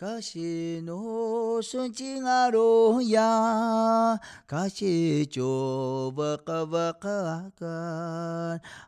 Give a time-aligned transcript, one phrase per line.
[0.00, 7.08] 卡西诺顺境阿罗呀，卡西就瓦卡瓦卡
[7.60, 7.66] 卡，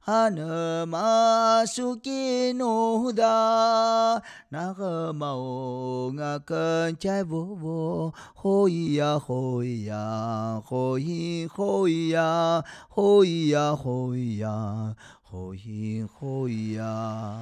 [0.07, 17.39] 阿那玛苏吉诺达，那个玛欧阿肯加沃沃，吼咿呀吼咿呀，吼咿吼咿呀，吼咿呀吼咿呀，吼咿吼咿呀。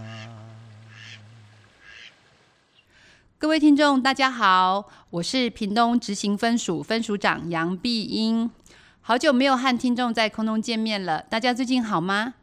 [3.40, 8.50] 各位听众，大家好，我是屏东执行分署分署长杨碧英。
[9.00, 12.34] 好久没有和听众在空中见面了，大家最近好吗？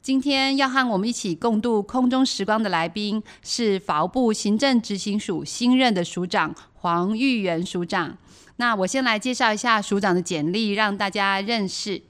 [0.00, 8.16] 今天要和我们一起共度空中时光的来宾是法务部行政执行署新任的署长黄玉元署长。
[8.58, 12.00] 那我先来介绍一下署长的简历，让大家认识。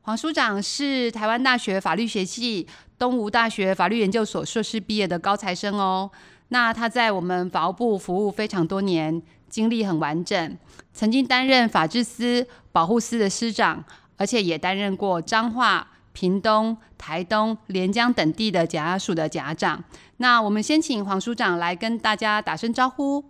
[0.00, 2.66] 黄署长是台湾大学法律学系、
[2.98, 6.10] 东吴大学法律研究所硕士毕业的高材生哦。
[6.54, 10.56] 那他在我们法务部服务非常多年，经历很完整，
[10.92, 13.84] 曾经担任法制司、保护司的司长，
[14.16, 19.82] 而且也担任过彰化、屏东、台东、连江等地的检察署的检察长。
[20.18, 23.24] 那我们先请黄署长来跟大家打声招呼。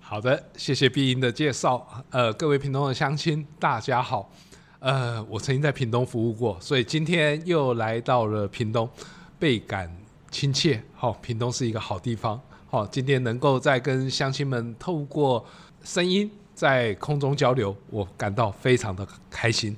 [0.00, 1.86] 好的，谢谢碧英的介绍。
[2.08, 4.32] 呃，各位屏东的乡亲，大家好。
[4.78, 8.88] 呃，我曾经在屏东服务过，所以今天又来到了屏东，
[9.38, 9.94] 倍感
[10.30, 10.82] 亲切。
[10.94, 12.40] 好、屏东是一个好地方。
[12.74, 15.44] 好，今天能够再跟乡亲们透过
[15.84, 19.76] 声音在空中交流，我感到非常的开心。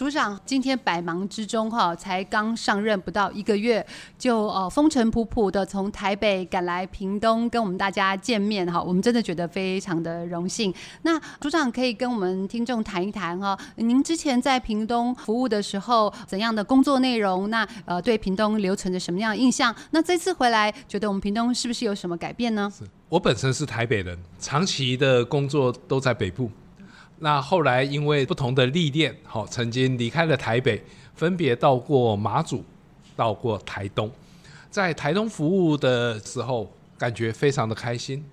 [0.00, 3.86] 署长今天百忙之中哈，才刚上任不到一个月，
[4.18, 10.72] 就呃风尘仆仆的从台北赶来屏东跟我们大家见面哈，我们真的觉得非常的荣幸。
[11.02, 17.50] 那署长可以跟我们听众谈一谈哈，您之前在屏东服务的时候怎样的工作内容？
[17.50, 19.76] 那呃对屏东留存着什么样的印象？
[19.90, 22.72] 那这次回来觉得我们屏东是不是有什么改变呢？
[22.74, 26.50] 是我本身是台北人，长期的工作都在北部。
[27.22, 30.82] 那后来因为不同的历练，好，曾经离开了台北，
[31.14, 32.64] 分别到过马祖，
[33.14, 34.10] 到过台东，
[34.70, 38.24] 在台东服务的时候，感觉非常的开心。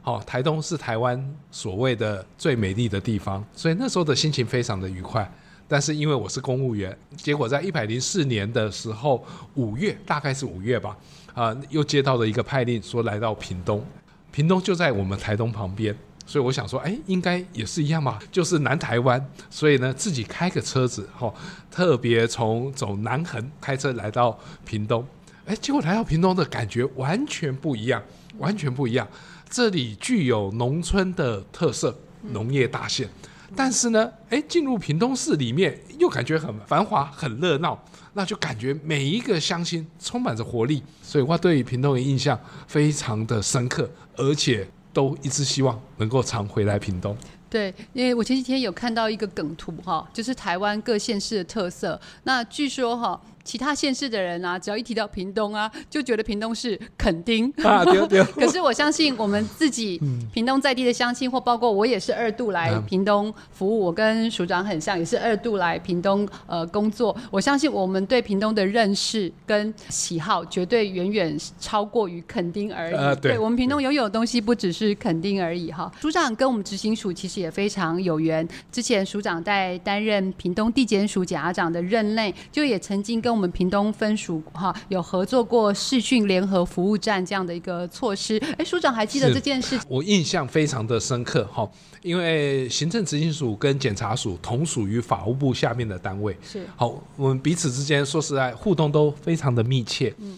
[0.00, 5.30] 好，台东是台湾所谓的最美丽的地方，所以那时候的心情非常的愉快。
[5.66, 9.22] 但是因为我是公务员，结果在一百零四年的时候，
[9.54, 10.96] 五月大概是五月吧，
[11.34, 13.84] 啊，又接到了一个派令，说来到屏东，
[14.30, 15.94] 屏东就在我们台东旁边。
[16.26, 21.32] 所以我想说，哎，应该也是一样嘛，就是南台湾，所以呢，自己开个车子，哈，
[21.70, 25.06] 特别从走南横开车来到屏东，
[25.44, 28.02] 哎，结果来到屏东的感觉完全不一样，
[28.38, 29.06] 完全不一样。
[29.50, 31.94] 这里具有农村的特色，
[32.32, 33.06] 农业大县，
[33.54, 37.78] 但是呢，哎，进入屏东市里面又感觉很繁华、很热闹，
[38.14, 44.66] 那就感觉每一个乡亲充满着活力，所以我对于屏东的印象非常的深刻，而且。
[44.94, 47.14] 都一直希望能够常回来屏东。
[47.50, 52.00] 对，因为我前几天有看到一个梗图哈，就是台湾各县市的特色。
[52.22, 53.20] 那据说哈。
[53.44, 57.52] 其他县市的人啊，只要一提到屏东啊，就觉得屏东是垦丁。
[57.62, 58.24] 啊，对对。
[58.34, 60.00] 可是我相信我们自己
[60.32, 67.14] 屏东在地的乡亲，或包括我也是二度来屏东服务，我跟署长很像，也是二度来屏东呃工作。
[67.30, 72.94] 我相信我们对屏东的认识跟喜好，绝对远远超过于垦丁而已。
[72.94, 73.32] 呃，对。
[73.32, 75.92] 对，我们屏东拥有的东西不只是垦丁而已哈。
[76.00, 89.78] 署长跟我们执行署其实也非常有缘，之前署长在担任屏东地检署检察长的任内，就也曾经跟我们屏东分署哈有合作过视讯联合服务站这样的一个措施，哎，署长还记得这件事？
[89.88, 91.68] 我印象非常的深刻哈，
[92.02, 100.14] 因为行政执行署跟检察署同属于法务部下面的单位，是好，我们彼此之间说实在互动都非常的密切。
[100.18, 100.36] 嗯，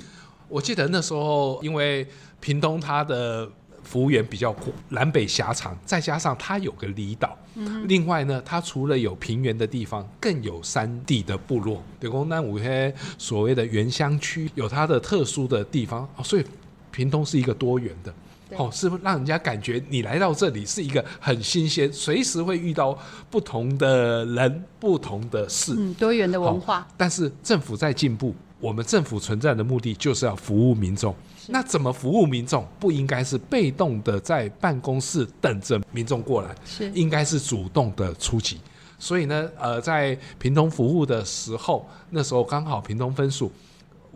[0.49, 2.09] 我记得那时候因为
[2.41, 3.49] 屏东它的。
[3.87, 11.81] 服务员比较广，南北狭长，再加上它有个离岛，嗯、另外呢，它除了有平原的地方，更有山地的部落。
[12.01, 16.45] 对，公南五些所谓的原乡区，有它的特殊的地方，哦、所以
[16.91, 18.13] 屏东是一个多元的，
[18.57, 22.99] 哦，是不是让人家感觉你来到这里是一个很新鲜，随时会遇到
[23.31, 26.87] 不同的人、不同的事，嗯，多元的文化。
[26.97, 31.15] 但是政府在进步，我们政府存在的目的就是要服务民众。
[31.49, 32.67] 那怎么服务民众？
[32.79, 38.61] 不应该是被动的在办公室等着民众过来，是应该是主动的出击。
[38.99, 43.53] 所以呢，呃，在屏东服务的时候，那时候刚好屏东分署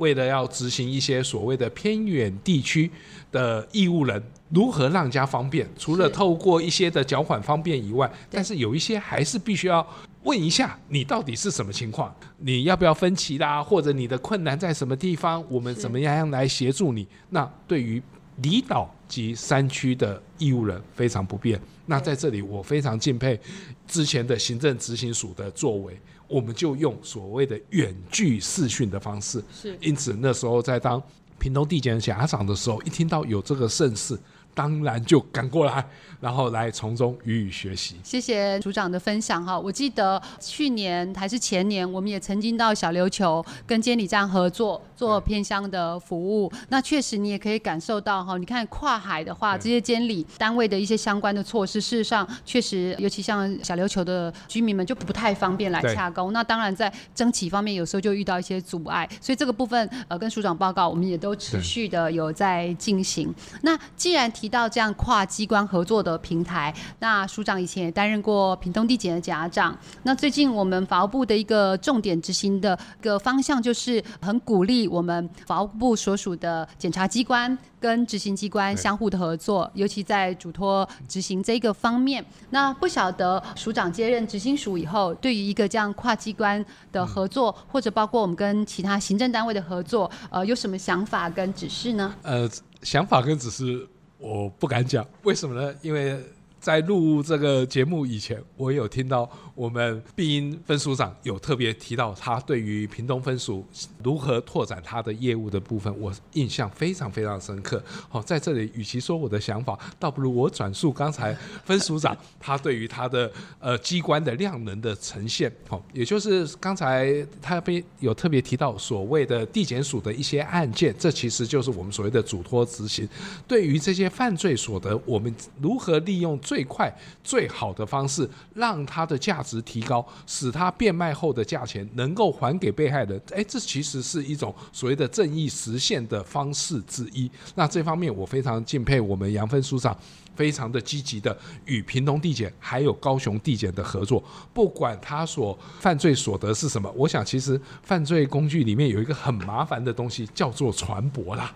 [0.01, 2.91] 为了要执行一些所谓的偏远地区
[3.31, 5.69] 的义务人，如何让人家方便？
[5.79, 9.87] 除了透过一些的缴款方便以外，但是有一些还是必须要。
[10.23, 12.15] 问一下，你到底是什么情况？
[12.37, 13.63] 你要不要分期啦？
[13.63, 15.43] 或者你的困难在什么地方？
[15.49, 17.09] 我们怎么样来协助你？
[17.31, 18.03] 那对于
[18.43, 21.61] 离岛及山区的义务人非常不便。
[21.87, 23.39] 那在这里，我非常敬佩
[23.87, 29.43] 之前的行政执行署的作为，我们就用所谓的远距视讯的方式。
[29.53, 31.03] 是，因此那时候在当
[31.39, 34.19] 屏东地检检长的时候，一听到有这个盛事，
[34.55, 35.85] 当然就赶过来。
[36.21, 37.97] 然后来从中予以学习。
[38.05, 39.59] 谢谢署长的分享哈。
[39.59, 46.53] 我记得去年还是前年，我们也曾经到小琉球跟监理站合作做偏乡的服务。
[46.69, 56.35] 那确实你也可以感受到哈，你看跨海的话，这些监理单位的一些相关的措施，事实上确实，尤其像小琉球的居民们就不太方便来洽工。
[56.35, 59.09] 那当然在征期方面，有时候就遇到一些阻碍。
[59.23, 63.35] 所以这个部分呃，跟署长报告，我们也都持续的有在进行。
[63.63, 66.21] 那既然提到这样跨机关合作的。
[66.21, 69.77] 平台，那署长以前也担任过屏东地检的检长。
[70.03, 82.25] 那最近我们法务部的一个重点执行的一个方向，就是很鼓励我们法务部所属的检察机关跟执行机关相互的合作，尤其在嘱托执行这个方面。
[82.51, 92.15] 那不晓得署长接任执行署以后，对于一个这样跨机关的合作，或者包括我们跟其他行政单位的合作，呃，有什么想法跟指示呢？
[92.23, 92.49] 呃，
[92.83, 93.89] 想法跟指示。
[94.21, 95.75] 我不敢讲，为什么呢？
[95.83, 96.19] 因为
[96.61, 99.29] 在录这个节目以前，我有听到。
[99.57, 103.63] 我们碧英分署长有特别提到，他对于屏东分署
[104.03, 107.83] 如何拓展他的业务的部分，我印象非常非常深刻。
[108.09, 115.53] 好，在这里，与其说我的想法，倒不如我转述刚才分署长他对于他的呃机关的量能的呈现。
[115.69, 123.07] 好，也就是刚才他被有特别提到所谓的地检署的一些案件，这其实就是我们所谓的嘱托执行。
[123.47, 126.93] 对于这些犯罪所得，我们如何利用最快
[127.23, 129.61] 最好的方式，让它的价值。
[129.63, 137.31] 提高，使它变卖后的价钱能够还给被害人，哎，这其实是一种所谓的正义实现的方式之一。
[137.55, 139.97] 那这方面我非常敬佩我们杨分署长，
[140.35, 144.21] 非常的积极的与屏东地检还有高雄地检的合作，
[144.53, 151.55] 不管他所犯罪所得是什么，我想其实犯罪工具里面有一个很麻烦的东西叫做船舶啦。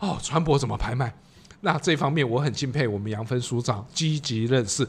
[0.00, 1.14] 哦，船舶怎么拍卖？
[1.62, 4.86] 那这方面我很敬佩我们杨分署长积极认识。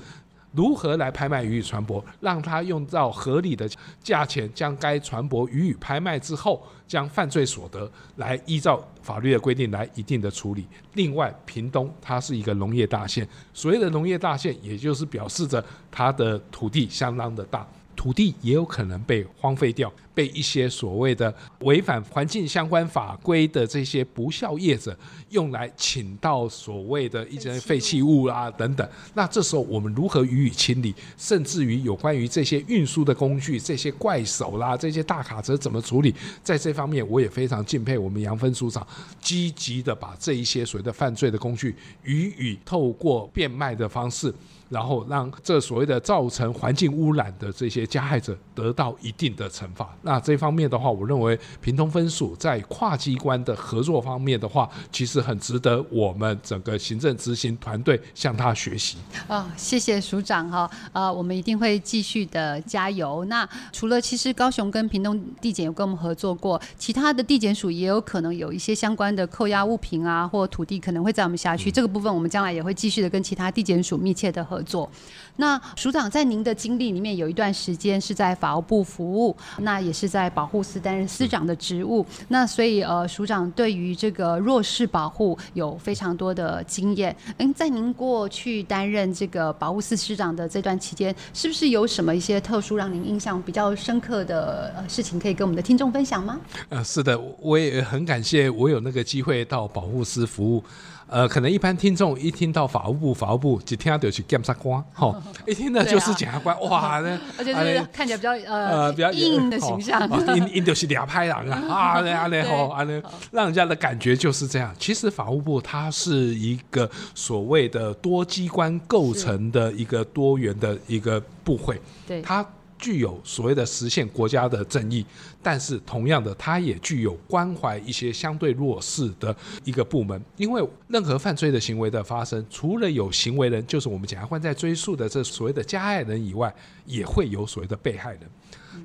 [0.51, 3.67] 如何来拍卖予以传播，让他用到合理的
[4.03, 10.67] 价钱将该传播予以拍卖之后，将犯罪所得来依照法律的规定来一定的处理。
[10.93, 17.67] 另外，屏东它是一个农业大县，所谓的农业大县，也就是表示着它的土地相当的大。
[18.03, 24.93] 土地也有可能被荒废掉，被一些所谓的违反环境相关法规的这些不肖业者
[25.29, 28.85] 用来请到所谓的一些废弃物啊等等。
[29.13, 30.93] 那这时候我们如何予以清理？
[31.17, 36.13] 甚至于有关于这些运输的工具、这些怪手啦、这些大卡车怎么处理？
[36.43, 38.85] 在这方面，我也非常敬佩我们杨分署长，
[39.21, 41.73] 积极的把这一些所谓的犯罪的工具
[42.03, 44.35] 予以透过变卖的方式。
[44.73, 49.95] 然后让这所谓的造成环境污染的这些加害者得到一定的惩罚。
[50.01, 58.97] 那这方面的话，我认为屏东分署在跨机关的合作方面的话，其实很值得我们整个行政执行团队向他学习。
[59.27, 63.23] 哦，谢谢署长哈，呃，我们一定会继续的加油。
[63.25, 71.69] 那除了其实高雄跟屏东地检有跟我们合作过，其他的地检署也有可能有一些相关的扣押物品啊，或土地可能会在我们辖区。
[71.69, 74.89] 嗯、这个部分我们将来也会继续的跟其他地检署密切的合做
[75.37, 87.15] 那署长在您的经历里面有一段时间是在法务部服务，那也是在保护司担任司长的职务，那所以呃署长对于这个弱势保护有非常多的经验。
[87.37, 96.39] 嗯，在您过去担任这个保护司司长的这段期间，是不是有什么一些特殊让您印象比较深刻的事情可以跟我们的听众分享吗？
[96.69, 100.63] 呃，是的，我也很感谢我有那个机会到保护司服务。
[101.05, 105.15] 呃，可能一般听众一听到法务部，法务部就听到就是检察官，吼，
[105.47, 114.73] 一听到就是检察官，哇，那 而且就是看起来比较呃比较硬的形象，硬硬就是俩拍人啊，啊， 那啊那吼啊那，让人家的感觉就是这样。
[114.77, 122.45] 其实法务部它是一个所谓的多机关构成的一个多元的一个部会，对，它。
[122.79, 125.05] 具有所谓的实现国家的正义，
[125.43, 129.35] 但是同样的，它也具有关怀一些相对弱势的
[129.65, 130.19] 一个部门。
[130.37, 136.53] 因为任何犯罪的行为的发生，除了有行为人，就是我们检察官在追诉的这所谓的加害人以外，
[136.85, 138.21] 也会有所谓的被害人。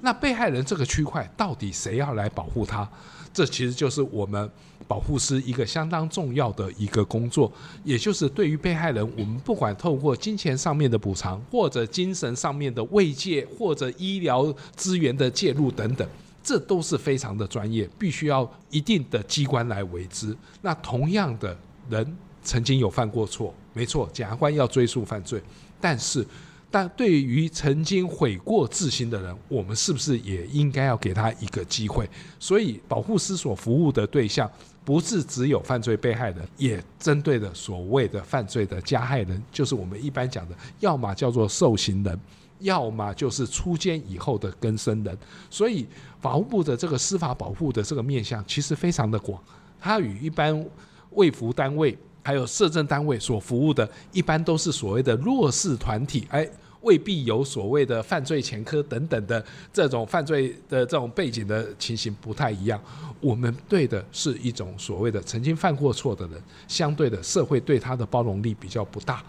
[0.02, 2.88] 那被害人这个区块，到底谁要来保护他？
[3.32, 4.50] 这其实就是我们
[4.88, 7.52] 保护师一个相当重要的一个工作，
[7.84, 16.08] 也就是对于被害人，我们不管透过金钱上面的补偿，或者精神上面的慰藉，或者医疗资源的介入等等，
[16.48, 20.34] 这都是非常的专业，必须要一定的机关来为之。
[20.62, 21.54] 那同样的
[21.90, 25.42] 人曾经有犯过错，没错，检察官要追诉犯罪，
[25.78, 26.26] 但是。
[26.70, 32.06] 但对于曾经悔过自新的人，我们是不是也应该要给他一个机会？
[32.38, 34.50] 所以，保护司所服务的对象
[34.84, 42.20] 不是只有犯罪被害人，也针对的所谓的犯罪的加害人，就是我们一般讲的，要么叫做受刑人，
[42.60, 45.16] 要么就是出监以后的更生人。
[45.50, 45.86] 所以，
[46.20, 49.42] 法务部的这个司法保护的这个面向其实非常的广，
[49.80, 50.64] 它与一般
[51.10, 51.96] 卫服单位。
[52.20, 56.46] 还有社政单位所服务的，一般都是所谓的弱势团体，哎，
[56.82, 62.78] 未必有所谓的犯罪前科等等的这种犯罪的这种背景的情形不太一样。
[63.20, 69.24] 我们对的是一种所谓的曾经犯过错的人，相对的社会对他的包容力比较不大。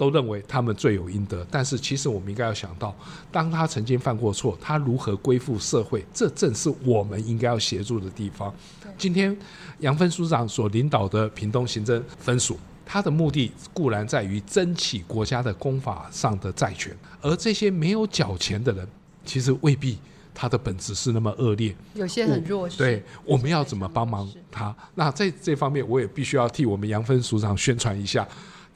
[0.00, 2.96] 都认为他们罪有应得，但是其实我们应该要想到，
[3.30, 8.50] 当他曾经犯过错，他如何归附社会，这正是我们应该要协助的地方。
[8.96, 9.36] 今天
[9.80, 18.88] 杨芬署长所领导的屏东行政分署，他的目的固然在于争取国家的公法上的债权，而这些没有缴钱的人，
[19.26, 19.98] 其实未必
[20.32, 22.78] 他的本质是那么恶劣，有些很弱势。
[22.78, 24.74] 对，我们要怎么帮忙他？
[24.94, 28.26] 那在这方面，我也必须要替我们杨芬署长宣传一下。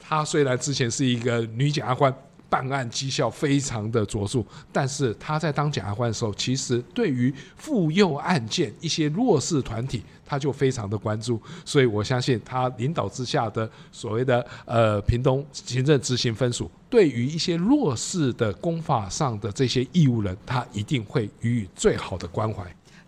[0.07, 2.13] 她虽然之前是一个女检察官，
[2.47, 11.41] 办案绩效非常的卓著，但是她在当检察官的时候，其实对于妇幼案件一些弱势团体，她就非常的关注。
[11.65, 22.63] 所以我相信她领导之下的所谓的呃屏东行政执行分署，对于一些弱势的公法上的这些义务人，她一定会予以最好的关怀。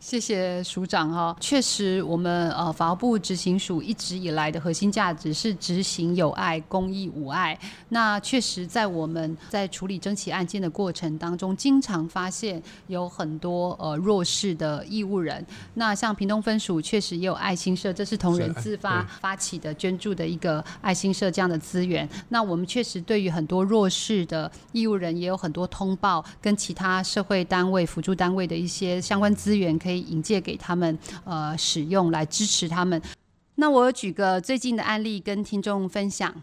[0.08, 7.60] 谢谢署长哈，确实我们呃法务部执行署一直以来的核心价值是执行有爱、公益无爱。
[7.90, 15.46] 那确实在我们在处理争起案件的过程当中，经常发现有很多呃弱势的义务人。
[15.74, 22.08] 那像屏东分署确实也有爱心社，这是同仁自发发起的捐助的一个爱心社这样的资源。
[22.30, 29.78] 那我们确实对于很多弱势的义务人也有很多通报，跟其他社会单位、辅助单位的一些相关资源。
[29.78, 33.02] 可以引荐给他们呃使用，来支持他们。
[33.56, 36.34] 那我举个最近的案例跟听众分享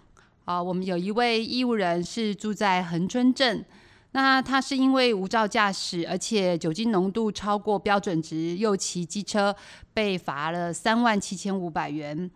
[0.44, 3.64] 啊，我们有一位义务人是住在恒春镇，
[4.12, 9.54] 那他是因为无照驾驶，而且酒精浓度超过标准值，又骑机车，
[9.92, 12.30] 被罚了三万七千五百元。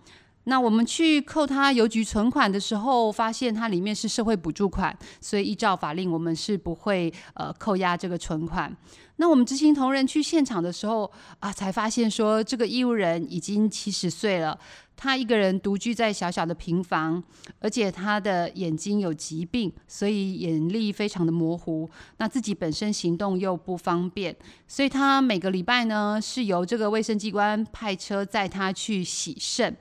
[0.45, 8.75] 那我们去扣他邮局存款的时候，发现它里面是社会补助款，所以依照法令，我们是不会呃扣押这个存款。
[9.21, 11.11] 那我们执行同仁去现场的时候
[11.41, 14.57] 啊，才发现说这个义务人已经七十岁了，
[14.97, 17.21] 他一个人独居在小小的平房，
[17.59, 21.91] 而且他的眼睛有疾病，所以眼力非常的模糊。
[22.19, 24.35] 那自己本身行动又不方便，
[24.69, 29.77] 所以他每个礼拜呢是由这个卫生机关派车载他去洗肾。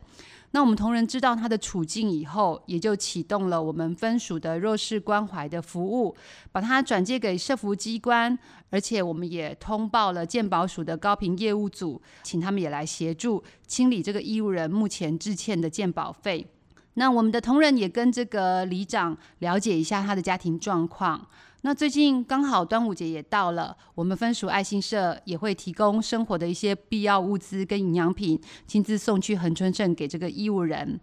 [0.52, 6.16] 那我们同仁知道他的处境以后，也就启动了我们分署的弱势关怀的服务，
[6.52, 8.38] 把他转借给社福机关，
[8.70, 16.48] 而且我们也通报了健保署的高频业务组，请他们也来协助清理这个义务人目前滞欠的健保费。
[16.94, 21.28] 那我们的同仁也跟这个里长了解一下他的家庭状况。
[21.62, 31.00] 那最近刚好端午节也到了，我们分属爱心社也会提供生活的一些必要物资跟营养品，亲自送去恒春镇给这个义务人。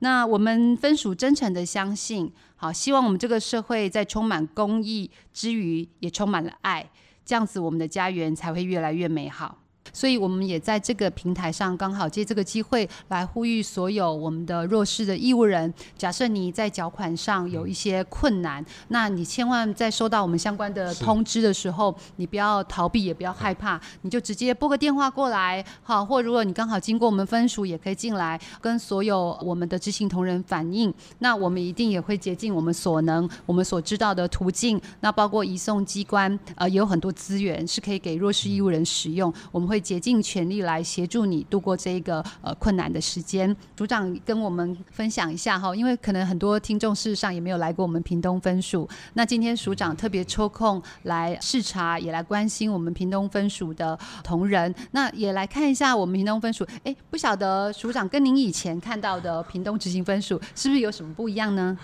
[0.00, 6.90] 那我们分属真诚的相信，好，希望我们这个社会在充满公益之余，也充满了爱，
[7.24, 9.63] 这样子我们的家园才会越来越美好。
[9.92, 15.72] 所以，我们也在这个平台上，刚好借这个机会来呼吁所有我们的弱势的义务人。
[15.96, 30.92] 假设你在缴款上有一些困难，那你千万在收到我们相关的通知的时候，你不要逃避，也不要害怕，你就直接拨个电话过来，好，或如果你刚好经过我们分署，也可以进来跟所有我们的执行同仁反映。
[31.20, 39.73] 那我们一定也会竭尽我们所能，我们所知道的途径，那包括移送机关，呃，也有很多资源是可以给弱势义务人使用，我们会。
[39.74, 43.54] 会竭尽全力来协助你度过这一个呃困难的时间。
[43.76, 48.88] 组长跟我们分享一下哈，因为可能很多听众事实上也没有来过我们屏东分署。
[49.14, 54.72] 那今天署长特别抽空来视察，也来关心我们屏东分署的同仁。
[54.92, 56.64] 那也来看一下我们屏东分署。
[56.84, 61.76] 哎，不晓得署长跟您以前看到的屏东执行分署是不是有什么不一样呢？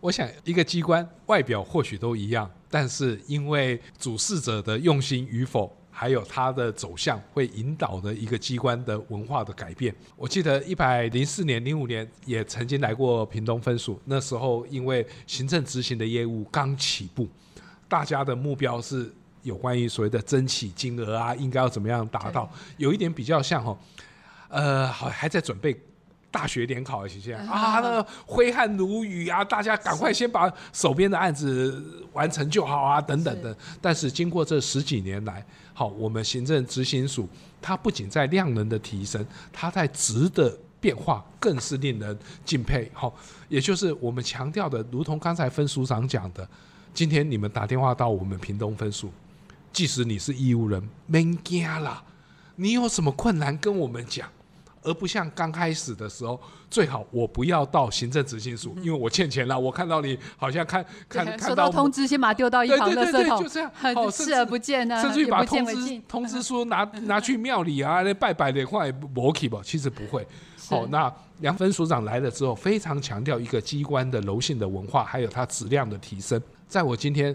[0.00, 5.74] 我想一个机关外表或许都一样，但是因为主事者的用心与否。
[6.00, 9.94] 还有它的走向会引导的一个机关的文化的改变。
[10.16, 17.28] 我记得一百零四年、零五年也曾经来过屏东分署，那时候因为行政执行的业务刚起步，
[17.86, 23.78] 大家的目标是有关于所谓的争取金额啊，应该要怎么样达到，有一点比较像哈，
[24.48, 25.78] 呃，好还在准备
[26.30, 33.56] 大学联考的期间啊，那个挥汗如雨啊，大家赶快先把手边的案子完成就好啊，等等的。
[33.80, 35.44] 但是经过这十几年来，
[35.74, 37.28] 好，我们行政执行署
[37.60, 42.90] 它不仅在量能的提升，它在质的变化更是令人敬佩。
[42.94, 43.12] 好，
[43.48, 46.48] 也就是我们强调的，如同刚才分署长讲的，
[46.94, 49.10] 今天你们打电话到我们屏东分署，
[49.72, 52.02] 即使你是义务人，免惊啦，
[52.54, 54.28] 你有什么困难跟我们讲。
[54.82, 59.58] 而不像刚开始的时候，最好我不要到行政执行署，因为我欠钱了。
[59.58, 69.60] 我看到你好像看看看到通知，先把它丢到一旁的垃圾桶，就这样，很视而不见呢，甚至于把通知通知书拿拿去庙里啊，那拜拜的话也不去吧？
[69.62, 70.26] 其实不会。
[70.68, 76.40] 好，那杨分署长来了之后，非常强调一个机关的柔性的文化，还有它质量的提升。
[76.68, 77.34] 在我今天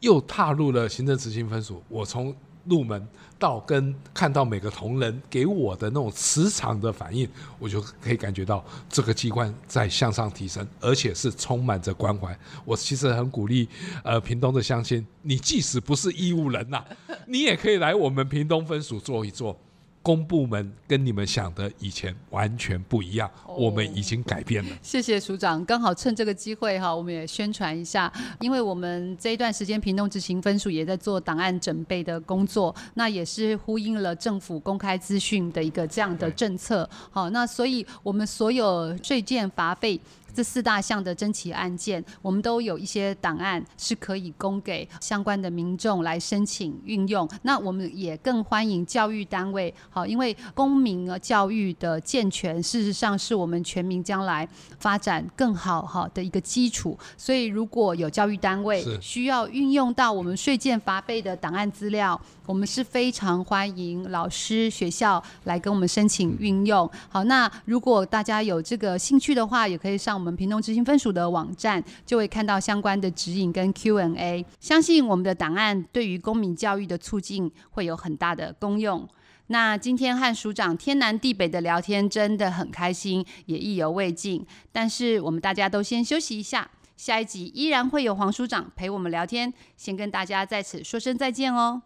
[0.00, 2.34] 又踏入了行政执行分署，我从
[2.68, 3.06] 入门
[3.38, 12.36] 到跟看到每个同仁给我的那种磁场的反应，我就可以感觉到这个机关在向上提升，而且是充满着关怀。
[12.64, 13.68] 我其实很鼓励，
[14.02, 16.84] 呃，屏东的乡亲，你即使不是义务人呐、
[17.26, 19.58] 你也可以来我们屏东分署坐一坐。
[20.06, 24.70] 公部门跟你们想的以前完全不一样，我们已经改变了。
[24.80, 36.88] 谢谢署长，刚好趁这个机会哈，我们也宣传一下，因为我们这一段时间屏东执行分署也在做档案准备的工作，那也是呼应了政府公开资讯的一个这样的政策。
[37.10, 40.00] 好，那所以我们所有税件罚费。
[40.36, 47.26] 这四大项的征期案件，我们都有一些档案是可以供给相关的民众来申请运用。
[47.40, 54.46] 那我们也更欢迎教育单位，好，因为公民教育的健全，事实上是我们全民将来
[54.78, 56.98] 发展更好哈的一个基础。
[57.16, 66.86] 所以，如果有教育单位需要运用到我们税建罚备的档案资料，我们是非常欢迎老师、学校来跟我们申请运用。
[67.08, 70.14] 好，那如果大家有这个兴趣的话，也可以上。
[70.16, 79.08] 我们我们屏东执行分署的网站就会看到相关的指引跟 Q&A，相信我们的档案对于公民教育的促进会有很大的功用。
[79.46, 84.44] 那今天和署长天南地北的聊天真的很开心，也意犹未尽。
[84.72, 91.82] 但是我们大家都先休息一下，下一集依然会有黄署长陪我们聊天，先跟大家在此说声再见哦。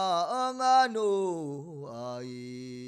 [0.50, 2.85] أمانو هيا